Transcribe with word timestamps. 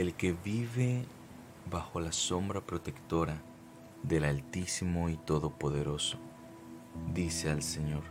El 0.00 0.14
que 0.14 0.32
vive 0.32 1.04
bajo 1.70 2.00
la 2.00 2.10
sombra 2.10 2.62
protectora 2.62 3.42
del 4.02 4.24
Altísimo 4.24 5.10
y 5.10 5.18
Todopoderoso, 5.18 6.16
dice 7.12 7.50
al 7.50 7.62
Señor, 7.62 8.04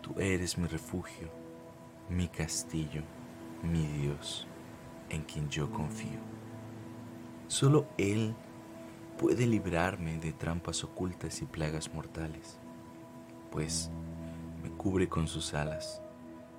Tú 0.00 0.18
eres 0.18 0.56
mi 0.56 0.66
refugio, 0.66 1.28
mi 2.08 2.26
castillo, 2.26 3.02
mi 3.62 3.86
Dios, 3.86 4.46
en 5.10 5.24
quien 5.24 5.50
yo 5.50 5.70
confío. 5.70 6.20
Solo 7.48 7.86
Él 7.98 8.34
puede 9.18 9.46
librarme 9.46 10.16
de 10.20 10.32
trampas 10.32 10.84
ocultas 10.84 11.42
y 11.42 11.44
plagas 11.44 11.92
mortales, 11.92 12.58
pues 13.50 13.90
me 14.62 14.70
cubre 14.70 15.06
con 15.06 15.28
sus 15.28 15.52
alas 15.52 16.00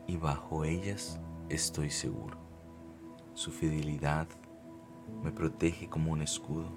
y 0.06 0.18
bajo 0.18 0.66
ellas 0.66 1.20
estoy 1.50 1.90
seguro. 1.90 2.43
Su 3.36 3.52
fidelidad 3.52 4.28
me 5.24 5.32
protege 5.32 5.90
como 5.90 6.12
un 6.12 6.22
escudo. 6.22 6.70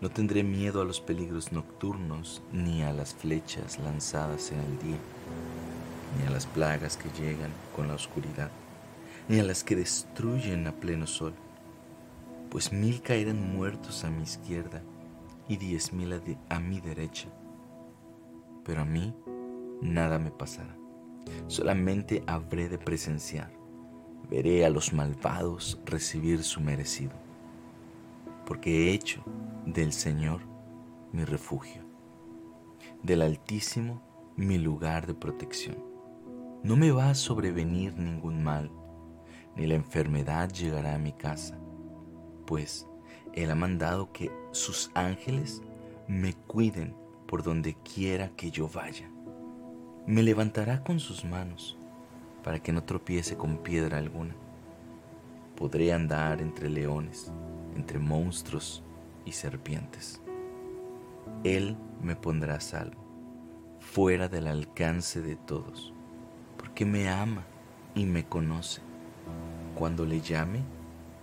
No 0.00 0.08
tendré 0.08 0.42
miedo 0.42 0.80
a 0.80 0.84
los 0.86 1.00
peligros 1.00 1.52
nocturnos, 1.52 2.42
ni 2.52 2.82
a 2.82 2.92
las 2.92 3.14
flechas 3.14 3.78
lanzadas 3.78 4.50
en 4.50 4.60
el 4.60 4.78
día, 4.78 4.98
ni 6.18 6.26
a 6.26 6.30
las 6.30 6.46
plagas 6.46 6.96
que 6.96 7.10
llegan 7.20 7.50
con 7.76 7.86
la 7.86 7.94
oscuridad, 7.94 8.50
ni 9.28 9.40
a 9.40 9.44
las 9.44 9.62
que 9.62 9.76
destruyen 9.76 10.66
a 10.66 10.72
pleno 10.72 11.06
sol. 11.06 11.34
Pues 12.50 12.72
mil 12.72 13.02
caerán 13.02 13.54
muertos 13.54 14.04
a 14.04 14.10
mi 14.10 14.22
izquierda 14.22 14.82
y 15.48 15.58
diez 15.58 15.92
mil 15.92 16.14
a, 16.48 16.60
mi 16.60 16.80
derecha, 16.80 17.28
pero 18.64 18.82
a 18.82 18.86
mí 18.86 19.14
nada 19.82 20.18
me 20.18 20.30
pasará. 20.30 20.74
Solamente 21.46 22.24
habré 22.26 22.70
de 22.70 22.78
presenciar 22.78 23.61
veré 24.30 24.64
a 24.64 24.70
los 24.70 24.92
malvados 24.92 25.78
recibir 25.84 26.42
su 26.42 26.60
merecido, 26.60 27.12
porque 28.46 28.70
he 28.88 28.92
hecho 28.92 29.22
del 29.66 29.92
Señor 29.92 30.40
mi 31.12 31.24
refugio, 31.24 31.82
del 33.02 33.22
Altísimo 33.22 34.02
mi 34.36 34.58
lugar 34.58 35.06
de 35.06 35.14
protección. 35.14 35.76
No 36.62 36.76
me 36.76 36.90
va 36.90 37.10
a 37.10 37.14
sobrevenir 37.14 37.96
ningún 37.96 38.42
mal, 38.42 38.70
ni 39.56 39.66
la 39.66 39.74
enfermedad 39.74 40.50
llegará 40.50 40.94
a 40.94 40.98
mi 40.98 41.12
casa, 41.12 41.58
pues 42.46 42.86
Él 43.34 43.50
ha 43.50 43.54
mandado 43.54 44.12
que 44.12 44.30
sus 44.52 44.90
ángeles 44.94 45.62
me 46.08 46.34
cuiden 46.34 46.94
por 47.26 47.42
donde 47.42 47.74
quiera 47.74 48.30
que 48.36 48.50
yo 48.50 48.68
vaya. 48.68 49.10
Me 50.06 50.22
levantará 50.22 50.82
con 50.82 50.98
sus 50.98 51.24
manos 51.24 51.78
para 52.42 52.60
que 52.60 52.72
no 52.72 52.82
tropiece 52.84 53.36
con 53.36 53.58
piedra 53.58 53.98
alguna. 53.98 54.34
Podré 55.56 55.92
andar 55.92 56.40
entre 56.40 56.68
leones, 56.68 57.30
entre 57.76 57.98
monstruos 57.98 58.82
y 59.24 59.32
serpientes. 59.32 60.20
Él 61.44 61.76
me 62.02 62.16
pondrá 62.16 62.56
a 62.56 62.60
salvo, 62.60 63.00
fuera 63.80 64.28
del 64.28 64.46
alcance 64.46 65.20
de 65.20 65.36
todos, 65.36 65.92
porque 66.56 66.84
me 66.84 67.08
ama 67.08 67.44
y 67.94 68.06
me 68.06 68.24
conoce. 68.24 68.80
Cuando 69.76 70.04
le 70.04 70.20
llame, 70.20 70.60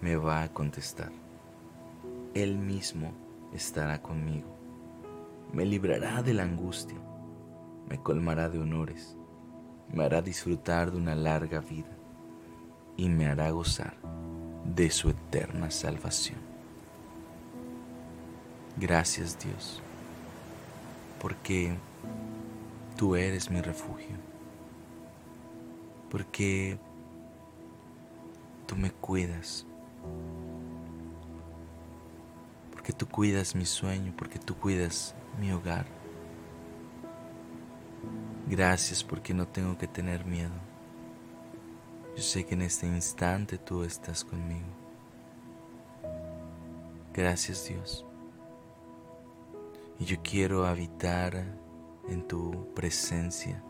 me 0.01 0.15
va 0.15 0.43
a 0.43 0.53
contestar. 0.53 1.11
Él 2.33 2.57
mismo 2.57 3.11
estará 3.53 4.01
conmigo, 4.01 4.47
me 5.51 5.65
librará 5.65 6.21
de 6.21 6.33
la 6.33 6.43
angustia, 6.43 6.97
me 7.89 7.97
colmará 7.97 8.49
de 8.49 8.59
honores 8.59 9.18
me 9.91 10.05
hará 10.05 10.21
disfrutar 10.21 10.91
de 10.91 10.97
una 10.97 11.15
larga 11.15 11.59
vida 11.59 11.89
y 12.95 13.09
me 13.09 13.27
hará 13.27 13.49
gozar 13.51 13.95
de 14.63 14.89
su 14.91 15.09
eterna 15.09 15.71
salvación. 15.71 16.37
Gracias 18.77 19.37
Dios, 19.39 19.81
porque 21.19 21.75
tú 22.95 23.15
eres 23.15 23.49
mi 23.49 23.61
refugio, 23.61 24.15
porque 26.09 26.77
tú 28.67 28.75
me 28.75 28.91
cuidas, 28.91 29.65
porque 32.71 32.93
tú 32.93 33.07
cuidas 33.07 33.55
mi 33.55 33.65
sueño, 33.65 34.13
porque 34.17 34.39
tú 34.39 34.55
cuidas 34.55 35.15
mi 35.39 35.51
hogar 35.51 35.98
Gracias 38.47 39.03
porque 39.03 39.33
no 39.33 39.47
tengo 39.47 39.77
que 39.77 39.87
tener 39.87 40.25
miedo. 40.25 40.55
Yo 42.15 42.23
sé 42.23 42.45
que 42.45 42.55
en 42.55 42.63
este 42.63 42.87
instante 42.87 43.57
tú 43.57 43.83
estás 43.83 44.23
conmigo. 44.23 44.67
Gracias 47.13 47.67
Dios. 47.67 48.05
Y 49.99 50.05
yo 50.05 50.17
quiero 50.23 50.65
habitar 50.65 51.45
en 52.07 52.27
tu 52.27 52.73
presencia. 52.73 53.61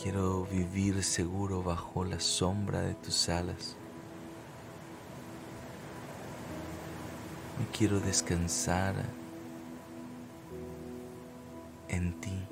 Quiero 0.00 0.44
vivir 0.44 1.02
seguro 1.02 1.62
bajo 1.62 2.04
la 2.04 2.20
sombra 2.20 2.80
de 2.80 2.94
tus 2.94 3.28
alas. 3.28 3.76
Me 7.58 7.66
quiero 7.76 8.00
descansar 8.00 8.94
en 11.96 12.20
ti 12.20 12.46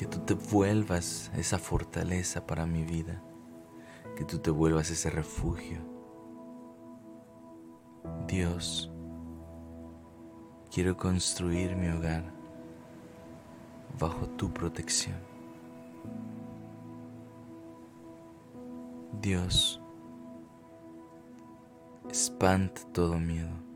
que 0.00 0.06
tú 0.06 0.18
te 0.20 0.32
vuelvas 0.32 1.30
esa 1.36 1.58
fortaleza 1.58 2.46
para 2.46 2.64
mi 2.64 2.84
vida, 2.84 3.20
que 4.16 4.24
tú 4.24 4.38
te 4.38 4.50
vuelvas 4.50 4.88
ese 4.90 5.10
refugio. 5.10 5.76
Dios, 8.26 8.90
quiero 10.72 10.96
construir 10.96 11.76
mi 11.76 11.88
hogar 11.88 12.24
bajo 13.98 14.26
tu 14.26 14.50
protección. 14.50 15.16
Dios, 19.20 19.82
espanta 22.10 22.80
todo 22.94 23.18
miedo. 23.18 23.69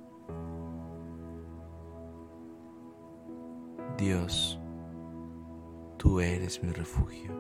Dios, 3.97 4.59
Tú 6.05 6.21
eres 6.21 6.63
mi 6.63 6.71
refugio. 6.71 7.31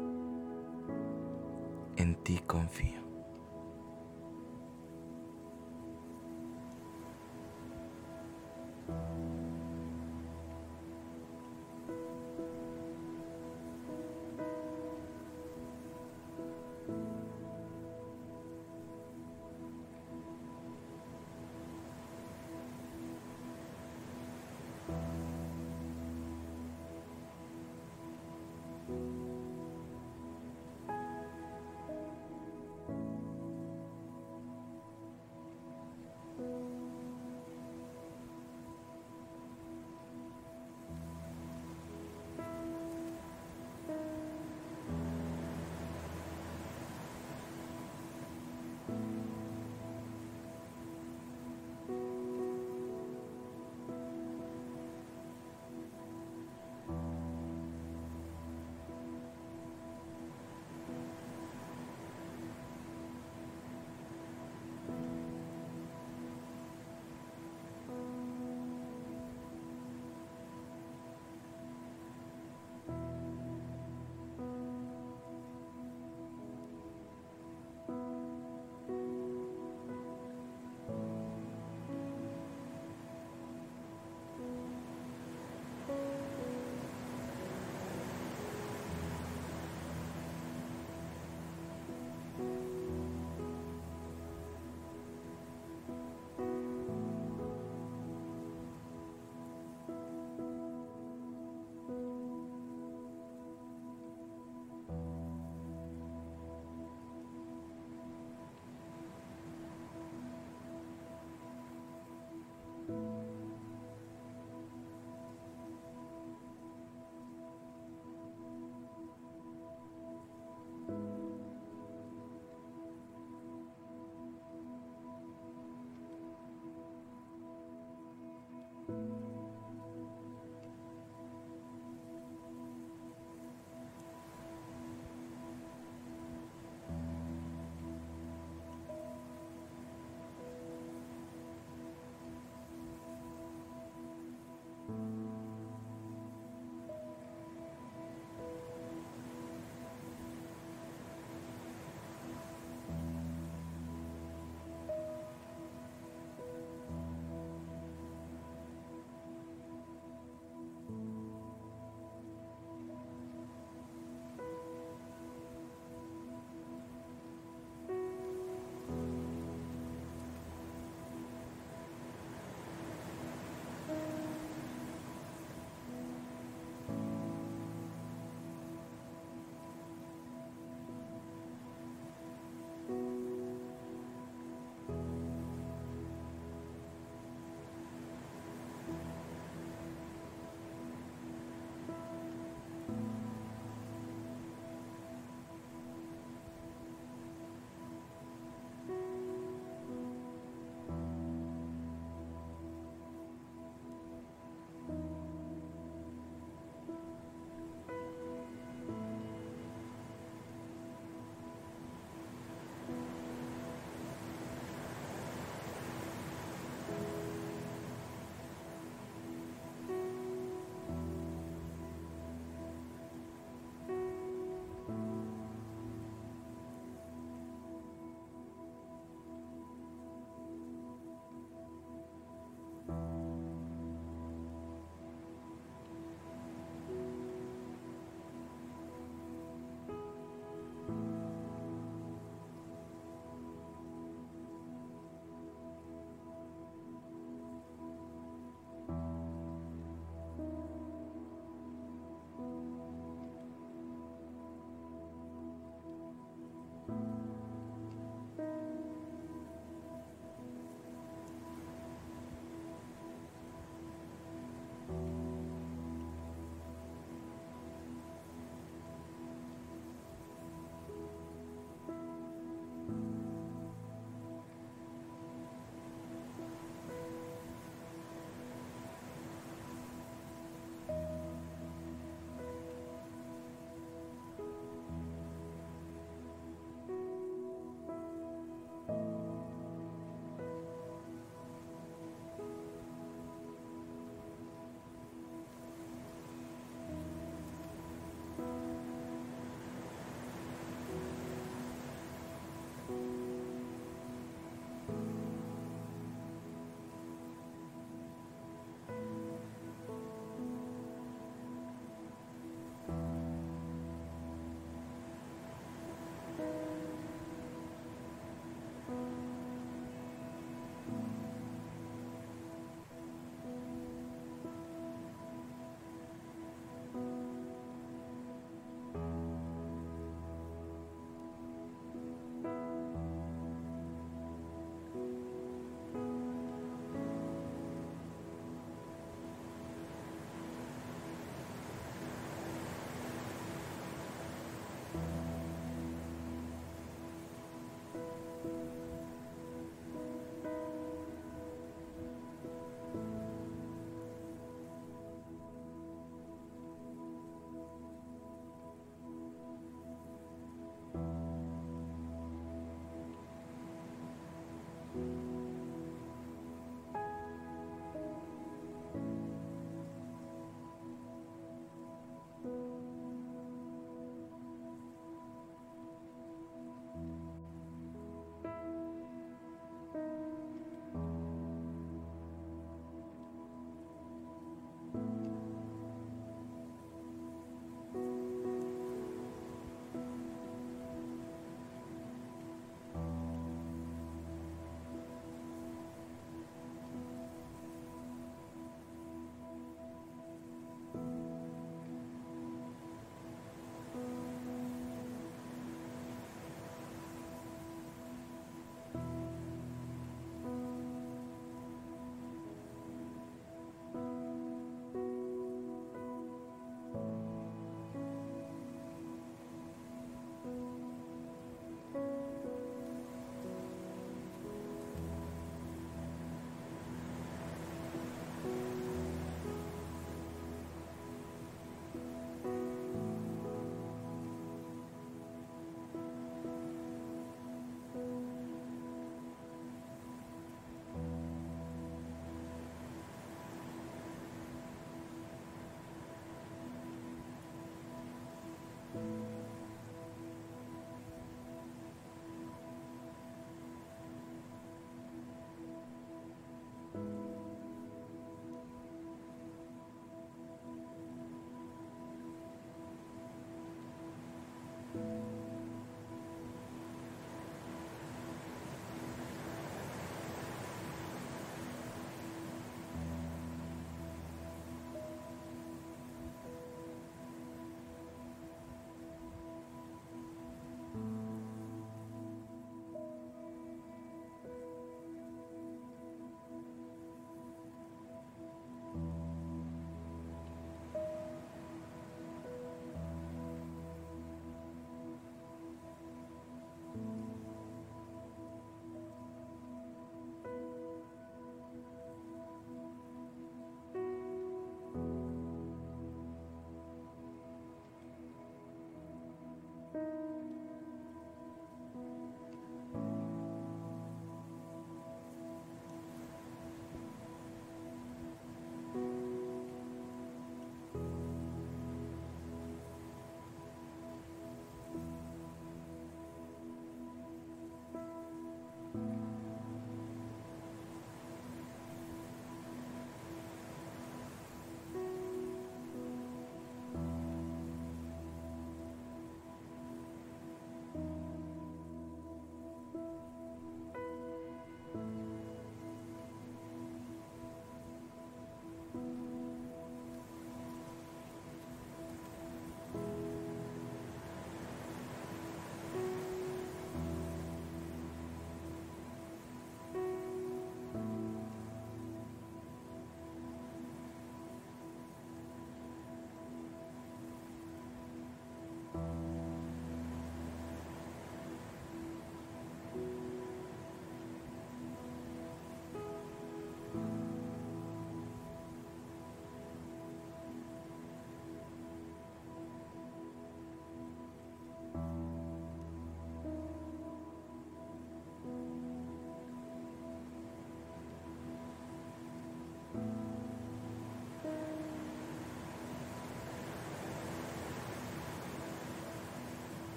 En 1.97 2.15
ti 2.25 2.41
confío. 2.47 3.04